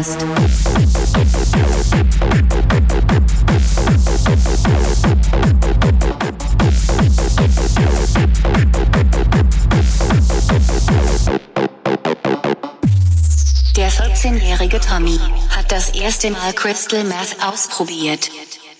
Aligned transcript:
Kontrollverlust. 0.00 0.20
Der 13.76 13.90
14-jährige 13.90 14.80
Tommy 14.80 15.18
hat 15.50 15.70
das 15.72 15.90
erste 15.90 16.30
Mal 16.30 16.52
Crystal 16.52 17.04
Meth 17.04 17.36
ausprobiert. 17.42 18.30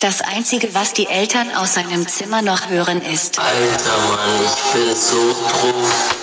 Das 0.00 0.22
einzige, 0.22 0.74
was 0.74 0.94
die 0.94 1.06
Eltern 1.06 1.50
aus 1.54 1.74
seinem 1.74 2.08
Zimmer 2.08 2.40
noch 2.42 2.68
hören, 2.70 3.02
ist 3.02 3.38
Alter 3.38 3.98
Mann, 4.08 4.40
ich 4.44 4.72
bin 4.72 4.96
so 4.96 5.32
drauf. 5.32 6.19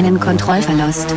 Einen 0.00 0.18
Kontrollverlust. 0.18 1.14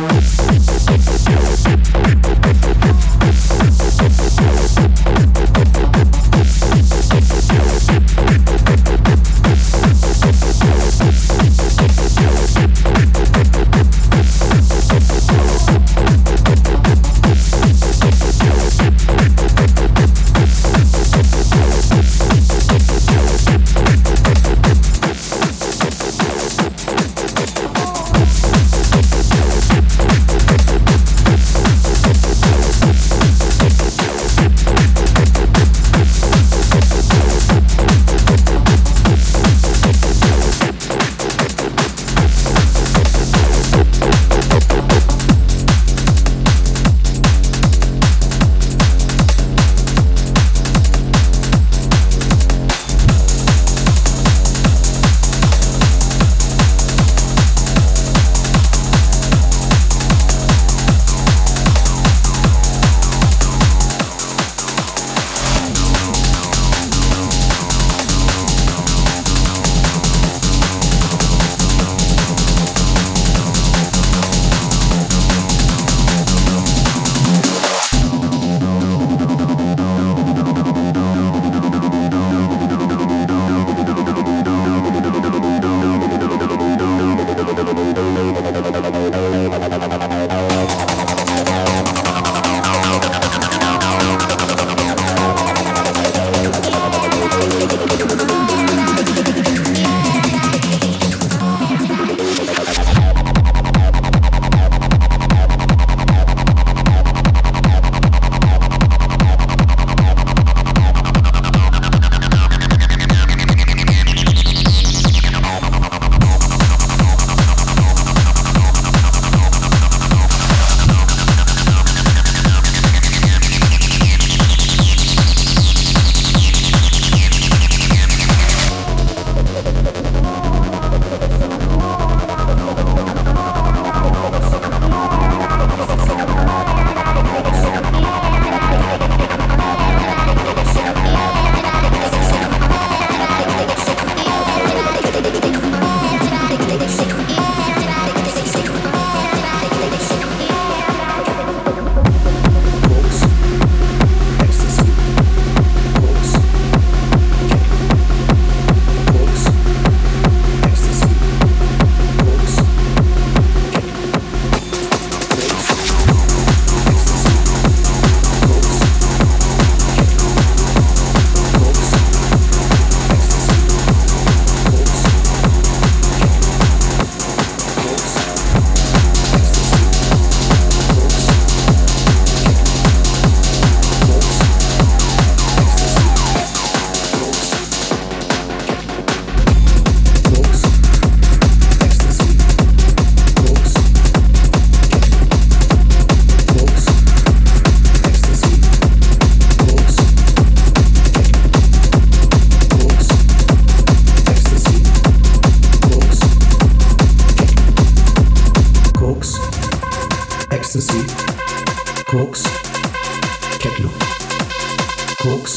Cooks, 215.24 215.56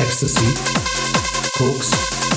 Ecstasy, 0.00 0.54
cooks. 1.58 2.27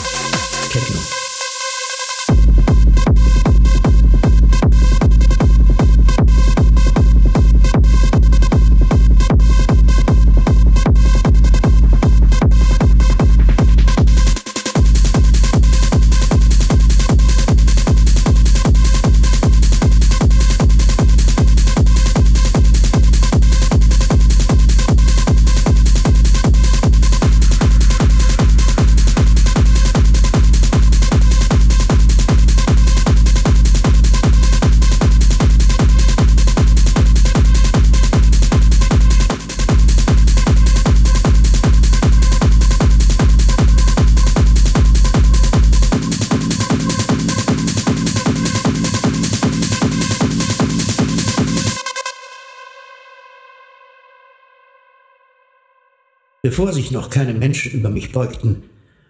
Bevor 56.62 56.74
sich 56.74 56.91
noch 56.91 57.10
keine 57.10 57.34
Menschen 57.34 57.71
über 57.71 57.89
mich 57.89 58.12
beugten, 58.12 58.62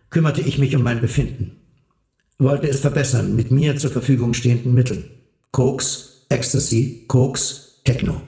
kümmerte 0.09 0.39
ich 0.39 0.57
mich 0.57 0.73
um 0.73 0.83
mein 0.83 1.01
Befinden, 1.01 1.57
wollte 2.39 2.69
es 2.69 2.79
verbessern 2.79 3.35
mit 3.35 3.51
mir 3.51 3.75
zur 3.75 3.91
Verfügung 3.91 4.33
stehenden 4.33 4.73
Mitteln. 4.73 5.03
Koks, 5.51 6.27
Ecstasy, 6.29 7.03
Koks, 7.09 7.81
Techno. 7.83 8.21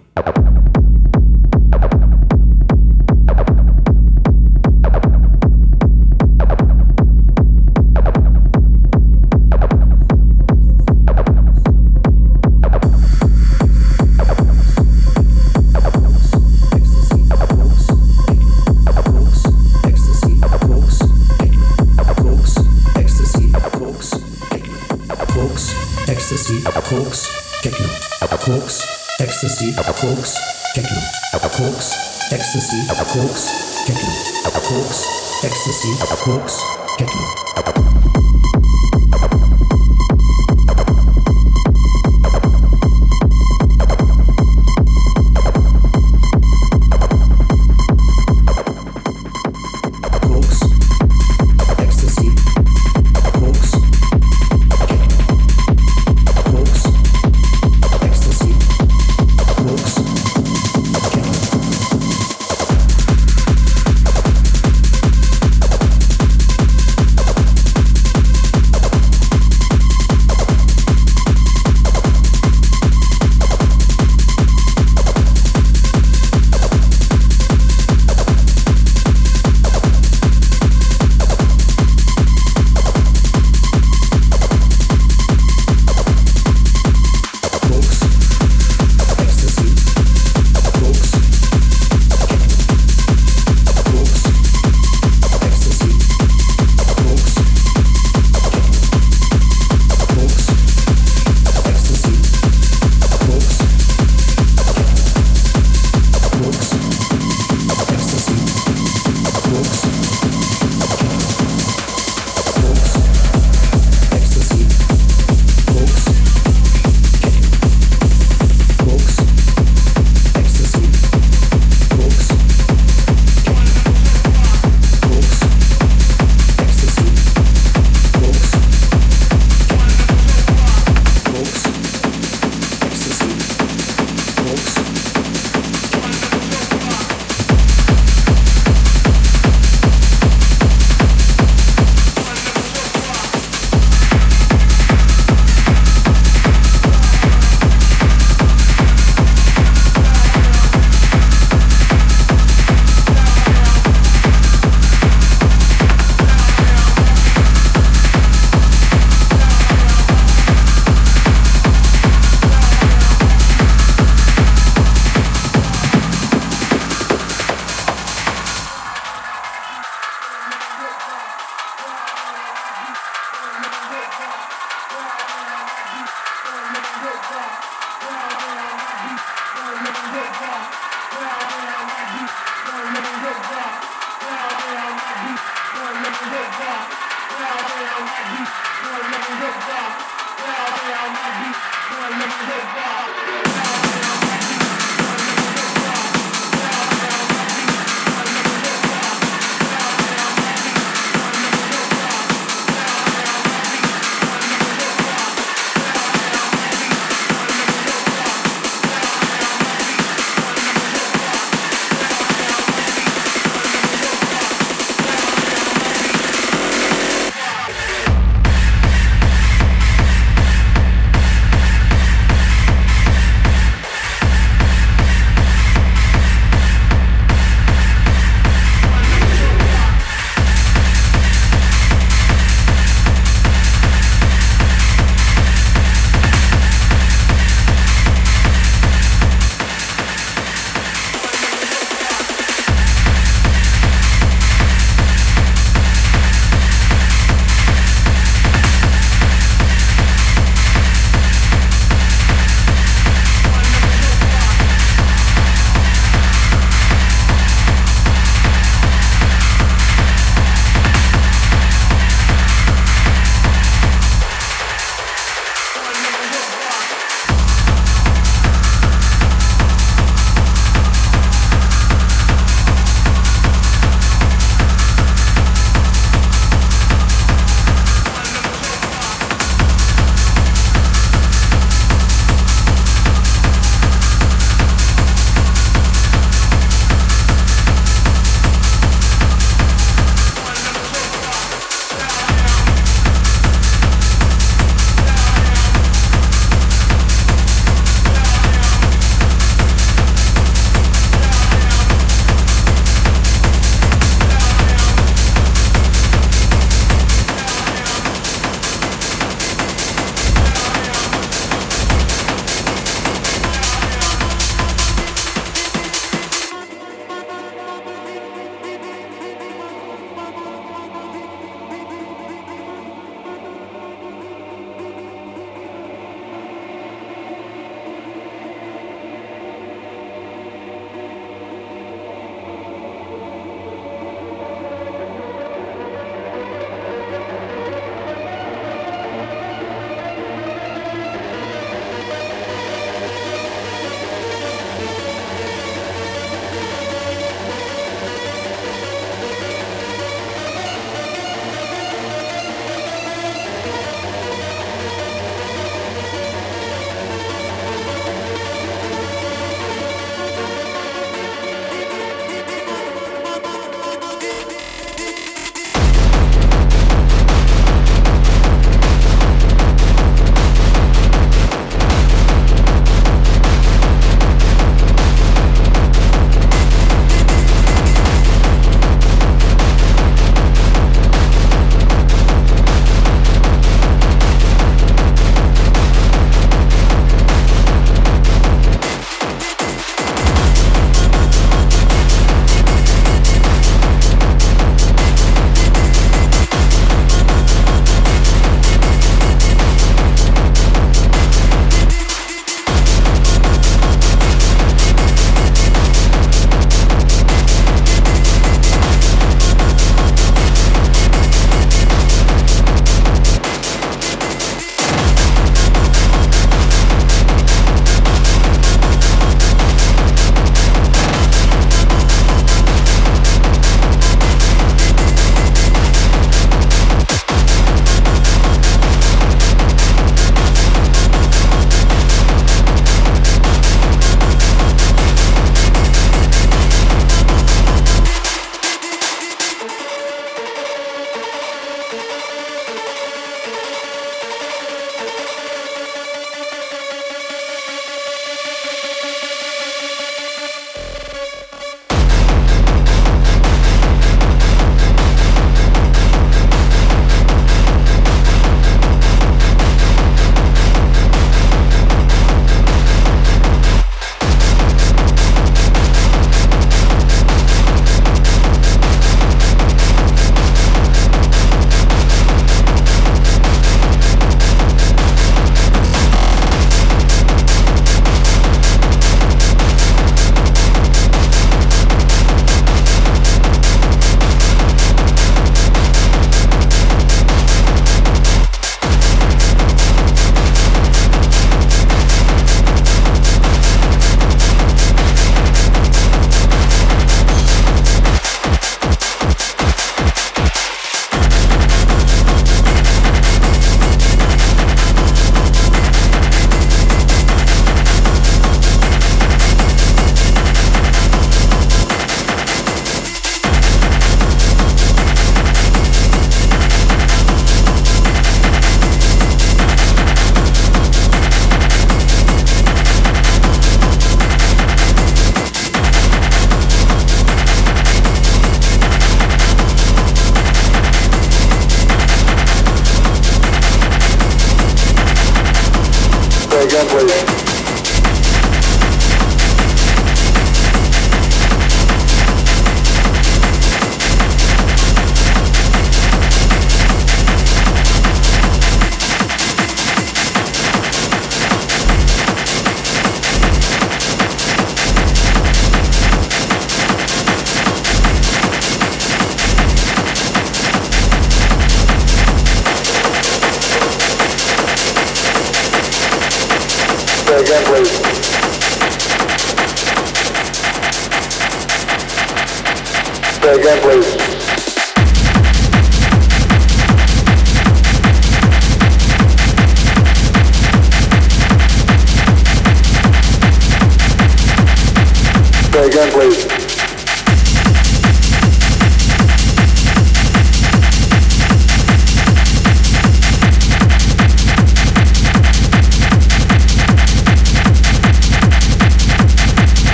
Crux 36.24 36.58
Techno. 36.98 37.93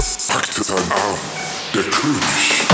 Sagt 0.00 0.58
es 0.58 0.70
ein 0.70 0.76
Arm, 0.76 1.18
der 1.74 1.82
König. 1.82 2.67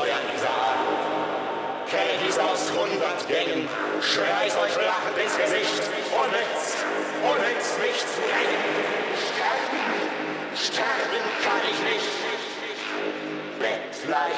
An 0.00 0.26
dieser 0.32 0.48
Abend. 0.48 1.00
Kellys 1.90 2.38
aus 2.38 2.72
hundert 2.72 3.28
Gängen, 3.28 3.68
schreis 4.00 4.56
euch 4.56 4.76
lachend 4.76 5.18
ins 5.22 5.36
Gesicht. 5.36 5.82
Unnütz, 6.10 6.76
unnütz 7.22 7.78
mich 7.78 8.00
zu 8.00 8.22
hängen. 8.32 8.64
Sterben, 9.28 9.84
sterben 10.56 11.24
kann 11.44 11.62
ich 11.68 11.78
nicht. 11.92 12.10
Bettler 13.58 14.30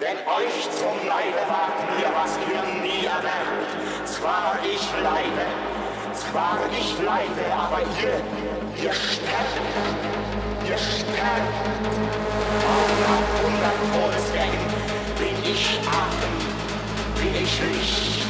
denn 0.00 0.18
euch 0.26 0.70
zum 0.72 1.08
Leibe 1.08 1.42
wagt 1.48 1.80
mir, 1.96 2.10
was 2.14 2.36
ihr 2.52 2.62
nie 2.82 3.06
erwerbt. 3.06 3.70
Zwar 4.04 4.58
ich 4.62 4.82
leide, 5.02 5.46
zwar 6.12 6.58
ich 6.70 6.98
leide, 7.02 7.44
aber 7.52 7.80
ihr, 7.80 8.84
ihr 8.84 8.92
sterbt, 8.92 9.60
ihr 10.68 10.78
sterbt. 10.78 12.35
Hundert 13.42 13.76
Todesgängen 13.92 14.66
bin 15.18 15.52
ich 15.52 15.78
Atem, 15.86 16.36
bin 17.16 17.42
ich 17.42 17.60
Licht. 17.60 18.25